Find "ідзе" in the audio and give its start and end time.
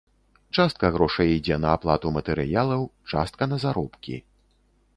1.33-1.59